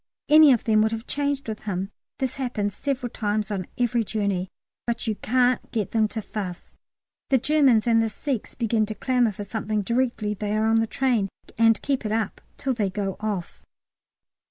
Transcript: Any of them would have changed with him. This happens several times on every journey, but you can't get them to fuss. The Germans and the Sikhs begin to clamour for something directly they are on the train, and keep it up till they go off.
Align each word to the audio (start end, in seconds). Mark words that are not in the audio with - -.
Any 0.29 0.51
of 0.51 0.63
them 0.63 0.81
would 0.81 0.91
have 0.93 1.05
changed 1.05 1.47
with 1.47 1.59
him. 1.65 1.91
This 2.17 2.37
happens 2.37 2.75
several 2.75 3.11
times 3.11 3.51
on 3.51 3.67
every 3.77 4.03
journey, 4.03 4.49
but 4.87 5.05
you 5.05 5.13
can't 5.13 5.71
get 5.71 5.91
them 5.91 6.07
to 6.07 6.23
fuss. 6.23 6.75
The 7.29 7.37
Germans 7.37 7.85
and 7.85 8.01
the 8.01 8.09
Sikhs 8.09 8.55
begin 8.55 8.87
to 8.87 8.95
clamour 8.95 9.31
for 9.31 9.43
something 9.43 9.83
directly 9.83 10.33
they 10.33 10.57
are 10.57 10.65
on 10.65 10.77
the 10.77 10.87
train, 10.87 11.29
and 11.55 11.79
keep 11.83 12.03
it 12.03 12.11
up 12.11 12.41
till 12.57 12.73
they 12.73 12.89
go 12.89 13.15
off. 13.19 13.61